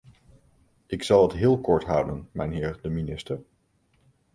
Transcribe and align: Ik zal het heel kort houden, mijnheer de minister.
Ik 0.87 1.03
zal 1.03 1.21
het 1.23 1.37
heel 1.37 1.61
kort 1.61 1.83
houden, 1.83 2.29
mijnheer 2.31 2.79
de 2.81 2.89
minister. 2.89 3.41